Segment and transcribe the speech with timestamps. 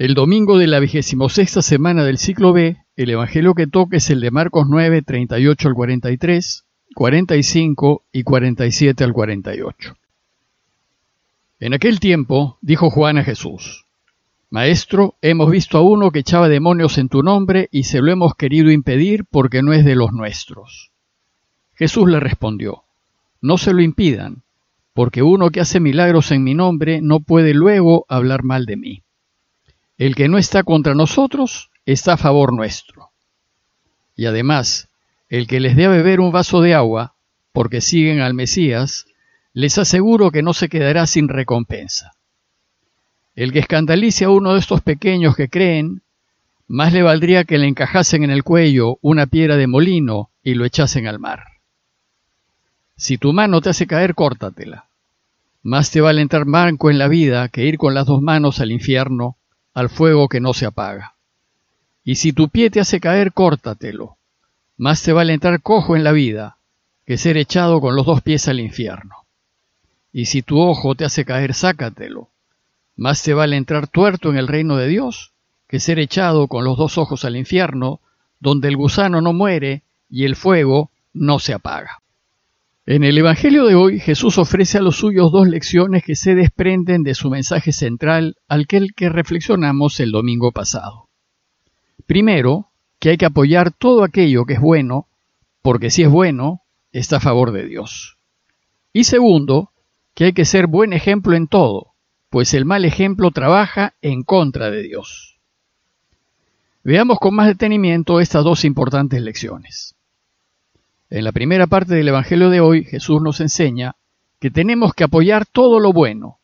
[0.00, 0.80] El domingo de la
[1.28, 5.68] sexta semana del ciclo B, el evangelio que toca es el de Marcos 9, 38
[5.68, 9.98] al 43, 45 y 47 al 48.
[11.58, 13.84] En aquel tiempo dijo Juan a Jesús,
[14.48, 18.34] Maestro, hemos visto a uno que echaba demonios en tu nombre y se lo hemos
[18.34, 20.92] querido impedir porque no es de los nuestros.
[21.74, 22.84] Jesús le respondió,
[23.42, 24.44] No se lo impidan,
[24.94, 29.02] porque uno que hace milagros en mi nombre no puede luego hablar mal de mí.
[30.00, 33.10] El que no está contra nosotros está a favor nuestro.
[34.16, 34.88] Y además,
[35.28, 37.16] el que les dé a beber un vaso de agua,
[37.52, 39.04] porque siguen al Mesías,
[39.52, 42.12] les aseguro que no se quedará sin recompensa.
[43.36, 46.00] El que escandalice a uno de estos pequeños que creen,
[46.66, 50.64] más le valdría que le encajasen en el cuello una piedra de molino y lo
[50.64, 51.44] echasen al mar.
[52.96, 54.86] Si tu mano te hace caer, córtatela.
[55.62, 58.72] Más te vale entrar manco en la vida que ir con las dos manos al
[58.72, 59.36] infierno
[59.74, 61.14] al fuego que no se apaga.
[62.04, 64.16] Y si tu pie te hace caer, córtatelo.
[64.76, 66.56] Más te vale entrar cojo en la vida
[67.04, 69.16] que ser echado con los dos pies al infierno.
[70.12, 72.28] Y si tu ojo te hace caer, sácatelo.
[72.96, 75.32] Más te vale entrar tuerto en el reino de Dios
[75.70, 78.00] que ser echado con los dos ojos al infierno,
[78.40, 81.99] donde el gusano no muere y el fuego no se apaga.
[82.86, 87.02] En el Evangelio de hoy Jesús ofrece a los suyos dos lecciones que se desprenden
[87.02, 91.08] de su mensaje central al que reflexionamos el domingo pasado.
[92.06, 95.08] Primero, que hay que apoyar todo aquello que es bueno,
[95.62, 98.16] porque si es bueno, está a favor de Dios.
[98.94, 99.70] Y segundo,
[100.14, 101.92] que hay que ser buen ejemplo en todo,
[102.30, 105.38] pues el mal ejemplo trabaja en contra de Dios.
[106.82, 109.96] Veamos con más detenimiento estas dos importantes lecciones.
[111.10, 113.96] En la primera parte del Evangelio de hoy, Jesús nos enseña
[114.38, 116.38] que tenemos que apoyar todo lo bueno,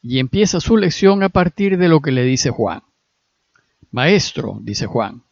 [0.00, 2.82] y empieza su lección a partir de lo que le dice Juan.
[3.90, 5.22] Maestro, dice Juan,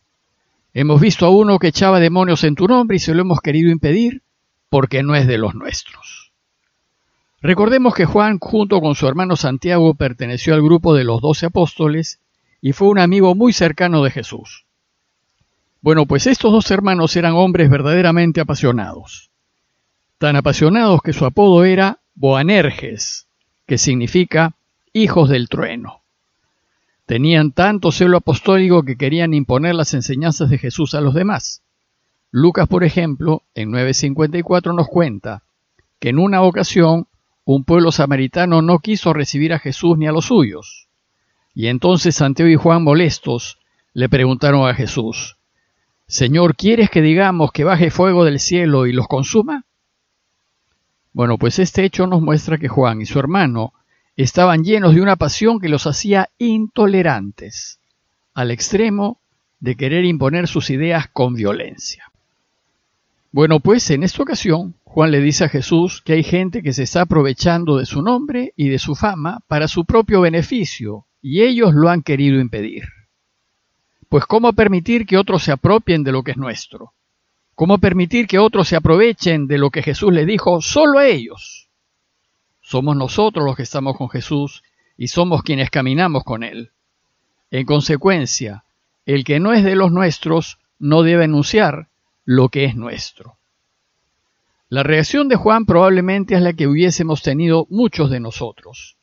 [0.75, 3.71] hemos visto a uno que echaba demonios en tu nombre y se lo hemos querido
[3.71, 4.23] impedir
[4.69, 6.33] porque no es de los nuestros.
[7.41, 12.21] Recordemos que Juan, junto con su hermano Santiago, perteneció al grupo de los doce apóstoles
[12.61, 14.67] y fue un amigo muy cercano de Jesús.
[15.85, 19.29] Bueno, pues estos dos hermanos eran hombres verdaderamente apasionados.
[20.17, 23.27] Tan apasionados que su apodo era Boanerges,
[23.67, 24.55] que significa
[24.95, 26.01] hijos del trueno.
[27.05, 31.61] Tenían tanto celo apostólico que querían imponer las enseñanzas de Jesús a los demás.
[32.31, 35.43] Lucas, por ejemplo, en 954 nos cuenta
[35.99, 37.09] que en una ocasión
[37.45, 40.89] un pueblo samaritano no quiso recibir a Jesús ni a los suyos.
[41.53, 43.59] Y entonces Santiago y Juan molestos
[43.93, 45.37] le preguntaron a Jesús,
[46.07, 49.65] Señor, ¿quieres que digamos que baje fuego del cielo y los consuma?
[51.13, 53.73] Bueno, pues este hecho nos muestra que Juan y su hermano
[54.17, 57.81] estaban llenos de una pasión que los hacía intolerantes,
[58.35, 59.19] al extremo
[59.61, 62.11] de querer imponer sus ideas con violencia.
[63.33, 66.85] Bueno, pues en esta ocasión Juan le dice a Jesús que hay gente que se
[66.85, 71.75] está aprovechando de su nombre y de su fama para su propio beneficio, y ellos
[71.75, 72.85] lo han querido impedir.
[74.09, 76.93] Pues ¿cómo permitir que otros se apropien de lo que es nuestro?
[77.55, 81.69] ¿Cómo permitir que otros se aprovechen de lo que Jesús le dijo solo a ellos?
[82.61, 84.63] Somos nosotros los que estamos con Jesús
[84.97, 86.71] y somos quienes caminamos con Él.
[87.51, 88.65] En consecuencia,
[89.07, 91.89] el que no es de los nuestros no debe anunciar
[92.25, 93.37] lo que es nuestro.
[94.69, 98.97] La reacción de Juan probablemente es la que hubiésemos tenido muchos de nosotros,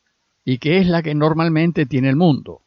[0.43, 2.61] y que es la que normalmente tiene el mundo.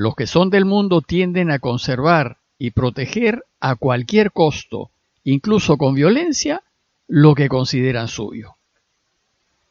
[0.00, 4.90] Los que son del mundo tienden a conservar y proteger a cualquier costo,
[5.24, 6.62] incluso con violencia,
[7.06, 8.54] lo que consideran suyo.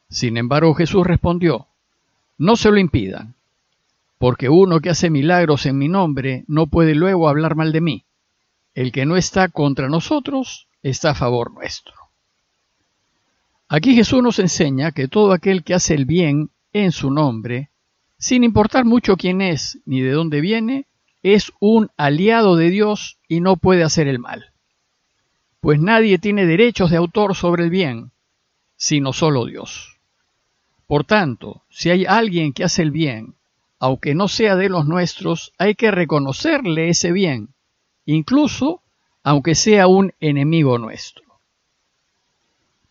[0.08, 1.66] Sin embargo, Jesús respondió,
[2.38, 3.34] no se lo impidan,
[4.20, 8.04] porque uno que hace milagros en mi nombre no puede luego hablar mal de mí.
[8.76, 11.96] El que no está contra nosotros está a favor nuestro.
[13.68, 17.69] Aquí Jesús nos enseña que todo aquel que hace el bien en su nombre
[18.20, 20.86] sin importar mucho quién es ni de dónde viene,
[21.24, 24.52] es un aliado de Dios y no puede hacer el mal.
[25.62, 28.12] Pues nadie tiene derechos de autor sobre el bien,
[28.76, 29.98] sino solo Dios.
[30.86, 33.36] Por tanto, si hay alguien que hace el bien,
[33.80, 37.50] aunque no sea de los nuestros, hay que reconocerle ese bien,
[38.06, 38.82] incluso
[39.24, 41.24] aunque sea un enemigo nuestro.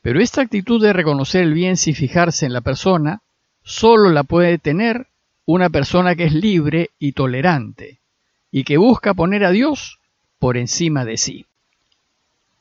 [0.00, 3.22] Pero esta actitud de reconocer el bien sin fijarse en la persona,
[3.62, 5.08] solo la puede tener
[5.50, 8.00] una persona que es libre y tolerante
[8.50, 9.98] y que busca poner a Dios
[10.38, 11.46] por encima de sí.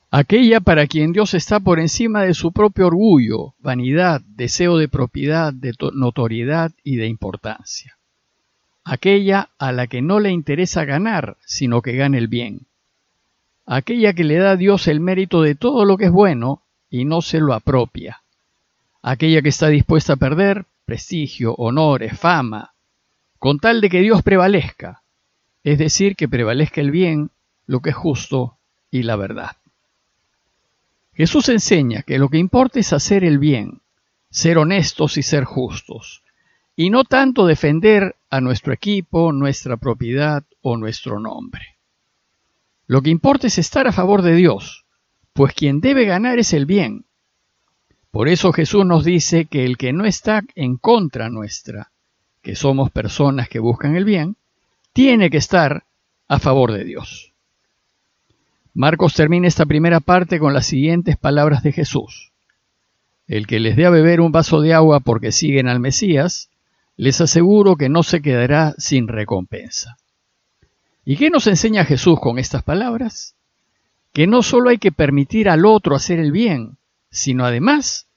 [0.09, 5.51] Aquella para quien Dios está por encima de su propio orgullo, vanidad, deseo de propiedad,
[5.51, 7.97] de notoriedad y de importancia.
[8.85, 12.67] aquella a la que no le interesa ganar, sino que gane el bien,
[13.65, 17.03] aquella que le da a Dios el mérito de todo lo que es bueno y
[17.03, 18.21] no se lo apropia,
[19.01, 22.71] aquella que está dispuesta a perder prestigio, honores, fama,
[23.39, 25.03] con tal de que Dios prevalezca,
[25.63, 27.31] es decir, que prevalezca el bien,
[27.65, 28.57] lo que es justo
[28.89, 29.57] y la verdad.
[31.13, 33.81] Jesús enseña que lo que importa es hacer el bien,
[34.29, 36.23] ser honestos y ser justos,
[36.75, 41.77] y no tanto defender a nuestro equipo, nuestra propiedad o nuestro nombre.
[42.85, 44.85] Lo que importa es estar a favor de Dios,
[45.33, 47.05] pues quien debe ganar es el bien.
[48.11, 51.91] Por eso Jesús nos dice que el que no está en contra nuestra,
[52.47, 54.37] que somos personas que buscan el bien,
[54.93, 55.83] tiene que estar
[56.29, 57.33] a favor de Dios.
[58.73, 62.31] Marcos termina esta primera parte con las siguientes palabras de Jesús.
[63.27, 66.49] El que les dé a beber un vaso de agua porque siguen al Mesías,
[66.95, 69.97] les aseguro que no se quedará sin recompensa.
[71.03, 73.35] ¿Y qué nos enseña Jesús con estas palabras?
[74.13, 76.77] Que no solo hay que permitir al otro hacer el bien,
[77.11, 78.07] sino además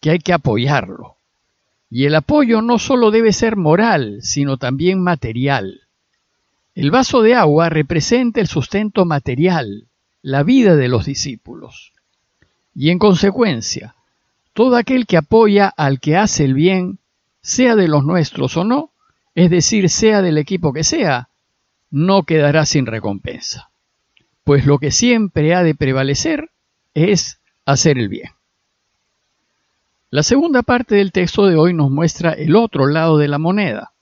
[0.00, 1.13] que hay que apoyarlo.
[1.96, 5.82] Y el apoyo no solo debe ser moral, sino también material.
[6.74, 9.86] El vaso de agua representa el sustento material,
[10.20, 11.92] la vida de los discípulos.
[12.74, 13.94] Y en consecuencia,
[14.54, 16.98] todo aquel que apoya al que hace el bien,
[17.42, 18.90] sea de los nuestros o no,
[19.36, 21.28] es decir, sea del equipo que sea,
[21.92, 23.70] no quedará sin recompensa,
[24.42, 26.50] pues lo que siempre ha de prevalecer
[26.92, 28.33] es hacer el bien.
[30.14, 33.94] La segunda parte del texto de hoy nos muestra el otro lado de la moneda,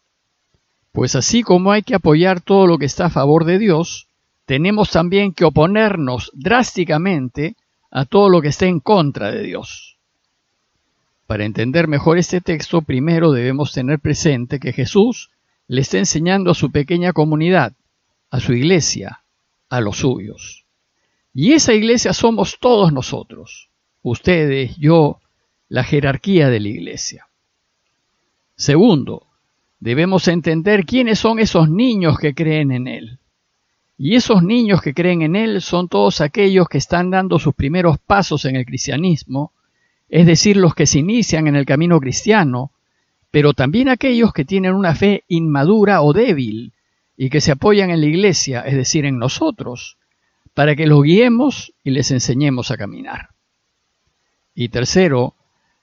[0.93, 4.09] pues así como hay que apoyar todo lo que está a favor de Dios,
[4.45, 7.57] tenemos también que oponernos drásticamente
[7.91, 9.97] a todo lo que esté en contra de Dios.
[11.27, 15.31] Para entender mejor este texto, primero debemos tener presente que Jesús
[15.67, 17.73] le está enseñando a su pequeña comunidad
[18.29, 19.23] a su iglesia,
[19.71, 20.67] a los suyos.
[21.33, 23.71] Y esa iglesia somos todos nosotros,
[24.03, 25.19] ustedes, yo,
[25.73, 27.29] la jerarquía de la iglesia.
[28.57, 29.29] Segundo,
[29.81, 33.19] debemos entender quiénes son esos niños que creen en Él.
[33.97, 37.99] Y esos niños que creen en Él son todos aquellos que están dando sus primeros
[37.99, 39.53] pasos en el cristianismo,
[40.11, 42.71] es decir, los que se inician en el camino cristiano,
[43.31, 46.75] pero también aquellos que tienen una fe inmadura o débil,
[47.17, 49.97] y que se apoyan en la iglesia, es decir, en nosotros,
[50.53, 53.31] para que los guiemos y les enseñemos a caminar.
[54.55, 55.35] Y tercero,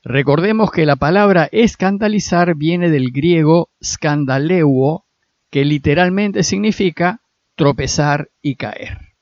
[0.10, 5.06] recordemos que la palabra escandalizar viene del griego scandaleuo,
[5.52, 7.20] que literalmente significa
[7.56, 9.14] tropezar y caer.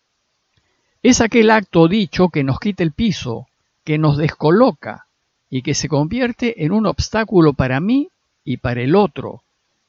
[1.04, 3.48] Es aquel acto dicho que nos quita el piso,
[3.84, 5.07] que nos descoloca
[5.50, 8.07] y que se convierte en un obstáculo para mí
[8.45, 9.44] y para el otro,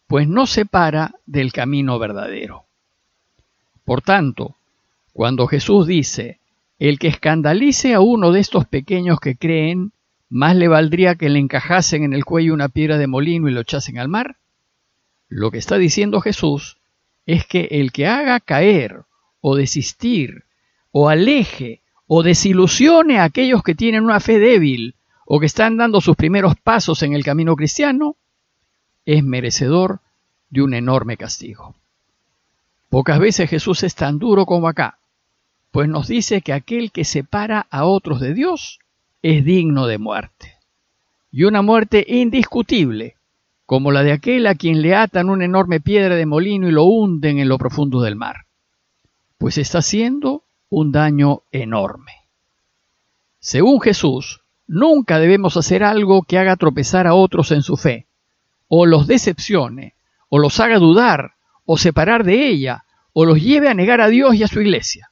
[0.08, 2.64] pues no se para del camino verdadero.
[3.84, 4.56] Por tanto,
[5.12, 6.40] cuando Jesús dice,
[6.80, 9.92] el que escandalice a uno de estos pequeños que creen,
[10.28, 13.60] más le valdría que le encajasen en el cuello una piedra de molino y lo
[13.60, 14.36] echasen al mar,
[15.28, 16.78] lo que está diciendo Jesús
[17.26, 19.02] es que el que haga caer
[19.40, 20.44] o desistir
[20.90, 24.94] o aleje o desilusione a aquellos que tienen una fe débil
[25.26, 28.16] o que están dando sus primeros pasos en el camino cristiano,
[29.04, 30.00] es merecedor
[30.48, 31.74] de un enorme castigo.
[32.88, 34.98] Pocas veces Jesús es tan duro como acá,
[35.70, 38.80] pues nos dice que aquel que separa a otros de Dios
[39.22, 40.54] es digno de muerte.
[41.30, 43.16] Y una muerte indiscutible,
[43.66, 46.84] como la de aquel a quien le atan una enorme piedra de molino y lo
[46.84, 48.46] hunden en lo profundo del mar,
[49.36, 52.12] pues está haciendo un daño enorme.
[53.40, 58.06] Según Jesús, nunca debemos hacer algo que haga tropezar a otros en su fe,
[58.68, 59.94] o los decepcione,
[60.28, 61.32] o los haga dudar,
[61.64, 65.10] o separar de ella, o los lleve a negar a Dios y a su iglesia.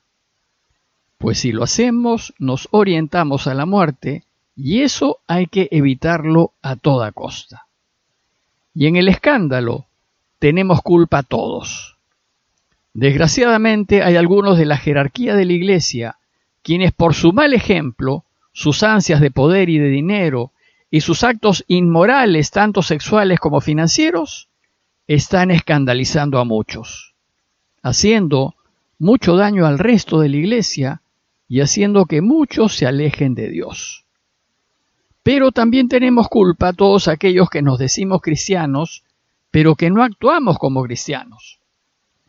[1.18, 6.76] Pues si lo hacemos, nos orientamos a la muerte, y eso hay que evitarlo a
[6.76, 7.66] toda costa.
[8.74, 9.86] Y en el escándalo
[10.38, 11.96] tenemos culpa todos.
[12.94, 16.16] Desgraciadamente hay algunos de la jerarquía de la iglesia
[16.66, 20.50] quienes por su mal ejemplo, sus ansias de poder y de dinero,
[20.90, 24.48] y sus actos inmorales, tanto sexuales como financieros,
[25.06, 27.14] están escandalizando a muchos,
[27.82, 28.56] haciendo
[28.98, 31.02] mucho daño al resto de la iglesia
[31.48, 34.04] y haciendo que muchos se alejen de Dios.
[35.22, 39.04] Pero también tenemos culpa todos aquellos que nos decimos cristianos,
[39.50, 41.58] pero que no actuamos como cristianos.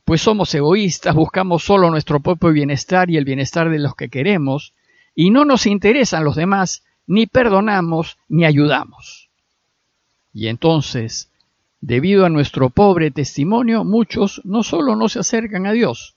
[0.05, 4.73] Pues somos egoístas, buscamos solo nuestro propio bienestar y el bienestar de los que queremos,
[5.13, 9.29] y no nos interesan los demás ni perdonamos ni ayudamos.
[10.33, 11.31] Y entonces,
[11.81, 16.15] Debido a nuestro pobre testimonio, muchos no solo no se acercan a Dios,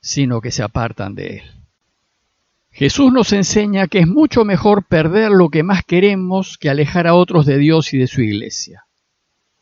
[0.00, 1.59] sino que se apartan de Él.
[2.70, 7.14] Jesús nos enseña que es mucho mejor perder lo que más queremos que alejar a
[7.14, 8.84] otros de Dios y de su iglesia.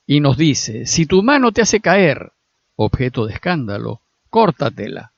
[0.07, 2.33] Y nos dice, si tu mano te hace caer,
[2.77, 4.01] objeto de escándalo,
[4.31, 5.13] córtatela.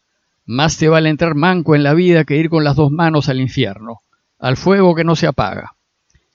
[0.46, 3.40] Más te vale entrar manco en la vida que ir con las dos manos al
[3.40, 4.00] infierno,
[4.38, 5.76] al fuego que no se apaga.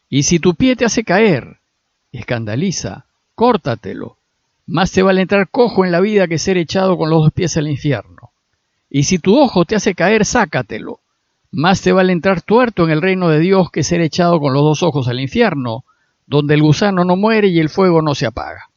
[0.10, 1.60] Y si tu pie te hace caer,
[2.12, 4.18] escandaliza, córtatelo.
[4.68, 7.58] Más te vale entrar cojo en la vida que ser echado con los dos pies
[7.58, 8.32] al infierno.
[8.90, 11.02] Y si tu ojo te hace caer, sácatelo.
[11.58, 14.62] Más te vale entrar tuerto en el reino de Dios que ser echado con los
[14.62, 15.86] dos ojos al infierno,
[16.28, 18.72] donde el gusano no muere y el fuego no se apaga.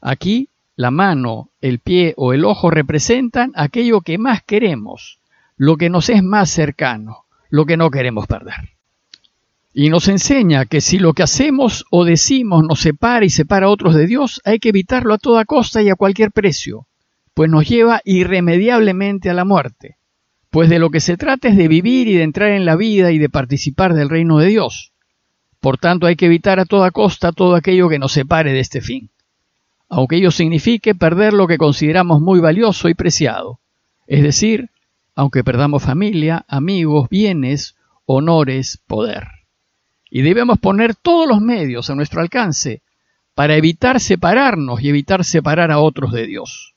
[0.00, 5.18] Aquí la mano, el pie o el ojo representan aquello que más queremos,
[5.56, 8.76] lo que nos es más cercano, lo que no queremos perder.
[9.74, 13.70] Y nos enseña que si lo que hacemos o decimos nos separa y separa a
[13.70, 16.86] otros de Dios, hay que evitarlo a toda costa y a cualquier precio,
[17.34, 19.97] pues nos lleva irremediablemente a la muerte.
[20.50, 23.12] Pues de lo que se trata es de vivir y de entrar en la vida
[23.12, 24.92] y de participar del reino de Dios.
[25.60, 28.80] Por tanto, hay que evitar a toda costa todo aquello que nos separe de este
[28.80, 29.10] fin
[29.88, 33.58] aunque ello signifique perder lo que consideramos muy valioso y preciado,
[34.06, 34.70] es decir,
[35.14, 39.26] aunque perdamos familia, amigos, bienes, honores, poder.
[40.10, 42.82] Y debemos poner todos los medios a nuestro alcance
[43.34, 46.74] para evitar separarnos y evitar separar a otros de Dios.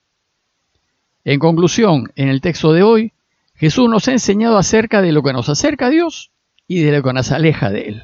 [1.24, 3.14] En conclusión, en el texto de hoy,
[3.62, 6.32] Jesús nos ha enseñado acerca de lo que nos acerca a Dios
[6.68, 8.04] y de lo que nos aleja de Él.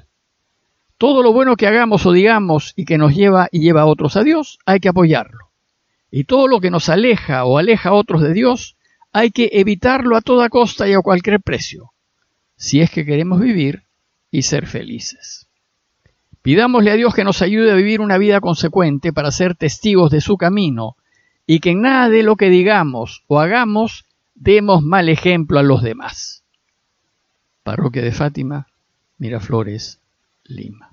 [1.00, 4.18] Todo lo bueno que hagamos o digamos y que nos lleva y lleva a otros
[4.18, 5.50] a Dios, hay que apoyarlo.
[6.12, 8.78] Y todo lo que nos aleja o aleja a otros de Dios,
[9.12, 11.92] hay que evitarlo a toda costa y a cualquier precio,
[12.56, 13.82] si es que queremos vivir
[14.30, 15.48] y ser felices.
[16.44, 20.22] Pidámosle a Dios que nos ayude a vivir una vida consecuente para ser testigos de
[20.22, 20.98] su camino
[21.48, 24.06] y que en nada de lo que digamos o hagamos
[24.40, 26.44] demos mal ejemplo a los demás.
[27.64, 28.68] Parroquia de Fátima,
[29.18, 30.00] Miraflores,
[30.44, 30.87] Lima.